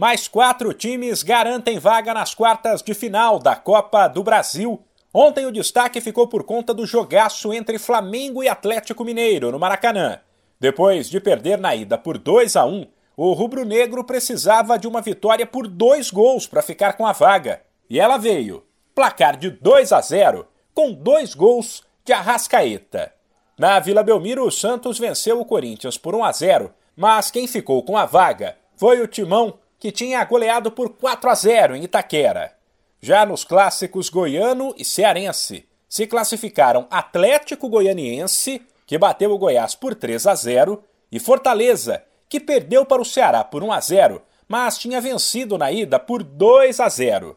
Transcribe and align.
Mais 0.00 0.26
quatro 0.26 0.72
times 0.72 1.22
garantem 1.22 1.78
vaga 1.78 2.14
nas 2.14 2.34
quartas 2.34 2.82
de 2.82 2.94
final 2.94 3.38
da 3.38 3.54
Copa 3.54 4.08
do 4.08 4.22
Brasil. 4.22 4.82
Ontem 5.12 5.44
o 5.44 5.52
destaque 5.52 6.00
ficou 6.00 6.26
por 6.26 6.42
conta 6.42 6.72
do 6.72 6.86
jogaço 6.86 7.52
entre 7.52 7.78
Flamengo 7.78 8.42
e 8.42 8.48
Atlético 8.48 9.04
Mineiro 9.04 9.52
no 9.52 9.58
Maracanã. 9.58 10.18
Depois 10.58 11.10
de 11.10 11.20
perder 11.20 11.58
na 11.58 11.76
ida 11.76 11.98
por 11.98 12.16
2 12.16 12.56
a 12.56 12.64
1, 12.64 12.86
o 13.14 13.34
rubro-negro 13.34 14.02
precisava 14.02 14.78
de 14.78 14.88
uma 14.88 15.02
vitória 15.02 15.44
por 15.44 15.68
dois 15.68 16.10
gols 16.10 16.46
para 16.46 16.62
ficar 16.62 16.94
com 16.94 17.06
a 17.06 17.12
vaga. 17.12 17.60
E 17.90 18.00
ela 18.00 18.16
veio. 18.16 18.64
Placar 18.94 19.36
de 19.36 19.50
2 19.50 19.92
a 19.92 20.00
0, 20.00 20.46
com 20.72 20.94
dois 20.94 21.34
gols 21.34 21.82
de 22.06 22.14
Arrascaeta. 22.14 23.12
Na 23.58 23.78
Vila 23.78 24.02
Belmiro, 24.02 24.46
o 24.46 24.50
Santos 24.50 24.98
venceu 24.98 25.38
o 25.38 25.44
Corinthians 25.44 25.98
por 25.98 26.14
1 26.14 26.24
a 26.24 26.32
0, 26.32 26.74
mas 26.96 27.30
quem 27.30 27.46
ficou 27.46 27.82
com 27.82 27.98
a 27.98 28.06
vaga 28.06 28.56
foi 28.74 28.98
o 29.02 29.06
Timão 29.06 29.58
que 29.80 29.90
tinha 29.90 30.22
goleado 30.24 30.70
por 30.70 30.90
4 30.90 31.30
a 31.30 31.34
0 31.34 31.74
em 31.74 31.84
Itaquera. 31.84 32.52
Já 33.00 33.24
nos 33.24 33.42
clássicos 33.44 34.10
goiano 34.10 34.74
e 34.76 34.84
cearense, 34.84 35.66
se 35.88 36.06
classificaram 36.06 36.86
Atlético 36.90 37.68
Goianiense, 37.68 38.62
que 38.86 38.98
bateu 38.98 39.32
o 39.32 39.38
Goiás 39.38 39.74
por 39.74 39.94
3 39.94 40.26
a 40.26 40.34
0, 40.34 40.84
e 41.10 41.18
Fortaleza, 41.18 42.04
que 42.28 42.38
perdeu 42.38 42.84
para 42.84 43.00
o 43.00 43.04
Ceará 43.04 43.42
por 43.42 43.64
1 43.64 43.72
a 43.72 43.80
0, 43.80 44.22
mas 44.46 44.78
tinha 44.78 45.00
vencido 45.00 45.56
na 45.56 45.72
ida 45.72 45.98
por 45.98 46.22
2 46.22 46.78
a 46.78 46.88
0. 46.88 47.36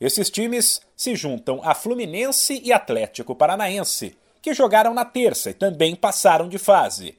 Esses 0.00 0.28
times 0.28 0.82
se 0.96 1.14
juntam 1.14 1.60
a 1.62 1.74
Fluminense 1.74 2.60
e 2.62 2.72
Atlético 2.72 3.34
Paranaense, 3.34 4.18
que 4.42 4.52
jogaram 4.52 4.92
na 4.92 5.04
terça 5.04 5.50
e 5.50 5.54
também 5.54 5.94
passaram 5.94 6.48
de 6.48 6.58
fase. 6.58 7.16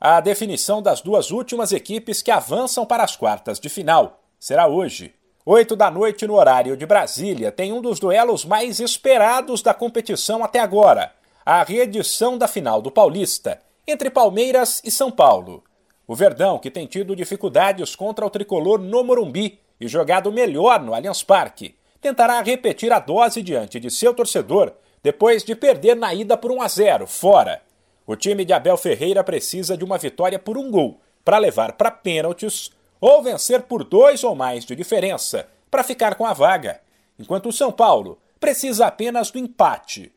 A 0.00 0.20
definição 0.20 0.80
das 0.80 1.00
duas 1.00 1.32
últimas 1.32 1.72
equipes 1.72 2.22
que 2.22 2.30
avançam 2.30 2.86
para 2.86 3.02
as 3.02 3.16
quartas 3.16 3.58
de 3.58 3.68
final 3.68 4.22
será 4.38 4.68
hoje. 4.68 5.12
Oito 5.44 5.74
da 5.74 5.90
noite 5.90 6.24
no 6.24 6.34
horário 6.34 6.76
de 6.76 6.86
Brasília 6.86 7.50
tem 7.50 7.72
um 7.72 7.82
dos 7.82 7.98
duelos 7.98 8.44
mais 8.44 8.78
esperados 8.78 9.60
da 9.60 9.74
competição 9.74 10.44
até 10.44 10.60
agora, 10.60 11.12
a 11.44 11.64
reedição 11.64 12.38
da 12.38 12.46
final 12.46 12.80
do 12.80 12.92
Paulista, 12.92 13.60
entre 13.88 14.08
Palmeiras 14.08 14.80
e 14.84 14.90
São 14.90 15.10
Paulo. 15.10 15.64
O 16.06 16.14
Verdão, 16.14 16.60
que 16.60 16.70
tem 16.70 16.86
tido 16.86 17.16
dificuldades 17.16 17.96
contra 17.96 18.24
o 18.24 18.30
tricolor 18.30 18.78
no 18.78 19.02
Morumbi 19.02 19.58
e 19.80 19.88
jogado 19.88 20.30
melhor 20.30 20.80
no 20.80 20.94
Allianz 20.94 21.24
Parque, 21.24 21.74
tentará 22.00 22.40
repetir 22.40 22.92
a 22.92 23.00
dose 23.00 23.42
diante 23.42 23.80
de 23.80 23.90
seu 23.90 24.14
torcedor 24.14 24.72
depois 25.02 25.42
de 25.42 25.56
perder 25.56 25.96
na 25.96 26.14
ida 26.14 26.36
por 26.36 26.52
1 26.52 26.62
a 26.62 26.68
0, 26.68 27.06
fora. 27.08 27.62
O 28.08 28.16
time 28.16 28.42
de 28.42 28.54
Abel 28.54 28.78
Ferreira 28.78 29.22
precisa 29.22 29.76
de 29.76 29.84
uma 29.84 29.98
vitória 29.98 30.38
por 30.38 30.56
um 30.56 30.70
gol 30.70 30.98
para 31.22 31.36
levar 31.36 31.74
para 31.74 31.90
pênaltis 31.90 32.70
ou 32.98 33.22
vencer 33.22 33.64
por 33.64 33.84
dois 33.84 34.24
ou 34.24 34.34
mais 34.34 34.64
de 34.64 34.74
diferença 34.74 35.46
para 35.70 35.84
ficar 35.84 36.14
com 36.14 36.24
a 36.24 36.32
vaga, 36.32 36.80
enquanto 37.18 37.50
o 37.50 37.52
São 37.52 37.70
Paulo 37.70 38.18
precisa 38.40 38.86
apenas 38.86 39.30
do 39.30 39.38
empate. 39.38 40.10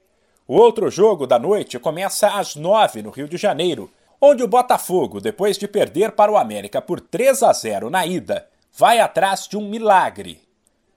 O 0.48 0.56
outro 0.56 0.90
jogo 0.90 1.28
da 1.28 1.38
noite 1.38 1.78
começa 1.80 2.30
às 2.30 2.56
nove 2.56 3.02
no 3.02 3.10
Rio 3.10 3.28
de 3.28 3.36
Janeiro, 3.36 3.92
onde 4.22 4.42
o 4.42 4.48
Botafogo, 4.48 5.20
depois 5.20 5.58
de 5.58 5.68
perder 5.68 6.14
para 6.14 6.32
o 6.32 6.38
América 6.38 6.82
por 6.82 7.02
3 7.02 7.44
a 7.44 7.52
0 7.52 7.90
na 7.90 8.06
ida, 8.06 8.48
vai 8.72 9.00
atrás 9.00 9.50
de 9.50 9.58
um 9.58 9.68
milagre. 9.68 10.40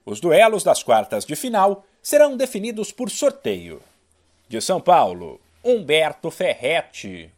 Os 0.05 0.21
duelos 0.21 0.63
das 0.63 0.81
quartas 0.81 1.25
de 1.25 1.35
final 1.35 1.83
serão 2.01 2.37
definidos 2.37 2.93
por 2.93 3.09
sorteio. 3.09 3.81
De 4.47 4.61
São 4.61 4.79
Paulo, 4.79 5.41
Humberto 5.65 6.29
Ferretti. 6.29 7.34